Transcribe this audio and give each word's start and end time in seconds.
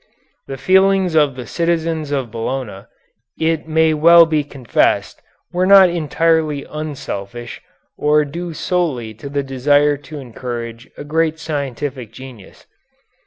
The 0.47 0.57
feelings 0.57 1.13
of 1.13 1.35
the 1.35 1.45
citizens 1.45 2.11
of 2.11 2.31
Bologna, 2.31 2.87
it 3.39 3.67
may 3.67 3.93
well 3.93 4.25
be 4.25 4.43
confessed, 4.43 5.21
were 5.53 5.67
not 5.67 5.89
entirely 5.91 6.65
unselfish, 6.67 7.61
or 7.99 8.25
due 8.25 8.55
solely 8.55 9.13
to 9.13 9.29
the 9.29 9.43
desire 9.43 9.97
to 9.97 10.17
encourage 10.17 10.89
a 10.97 11.03
great 11.03 11.37
scientific 11.37 12.11
genius. 12.11 12.65